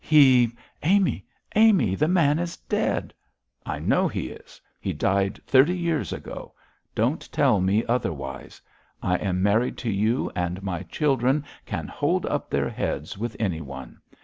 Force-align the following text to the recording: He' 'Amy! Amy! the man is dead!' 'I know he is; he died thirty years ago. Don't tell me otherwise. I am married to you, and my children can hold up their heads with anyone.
He' 0.03 0.51
'Amy! 0.81 1.23
Amy! 1.55 1.93
the 1.93 2.07
man 2.07 2.39
is 2.39 2.57
dead!' 2.57 3.13
'I 3.67 3.79
know 3.81 4.07
he 4.07 4.29
is; 4.31 4.59
he 4.79 4.93
died 4.93 5.39
thirty 5.45 5.77
years 5.77 6.11
ago. 6.11 6.55
Don't 6.95 7.31
tell 7.31 7.59
me 7.61 7.85
otherwise. 7.85 8.59
I 9.03 9.17
am 9.17 9.43
married 9.43 9.77
to 9.85 9.91
you, 9.91 10.31
and 10.35 10.63
my 10.63 10.81
children 10.81 11.43
can 11.67 11.87
hold 11.87 12.25
up 12.25 12.49
their 12.49 12.67
heads 12.69 13.15
with 13.15 13.35
anyone. 13.39 13.99